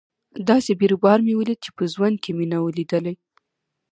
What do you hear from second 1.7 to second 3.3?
په ژوند کښې مې نه و ليدلى.